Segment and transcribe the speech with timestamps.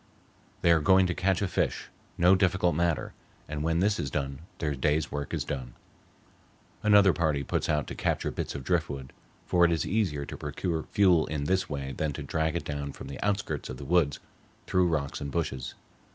[0.63, 3.13] They are going to catch a fish, no difficult matter,
[3.47, 5.75] and when this is done their day's work is done.
[6.81, 9.13] Another party puts out to capture bits of driftwood,
[9.45, 12.93] for it is easier to procure fuel in this way than to drag it down
[12.93, 14.19] from the outskirts of the woods
[14.65, 15.75] through rocks and bushes.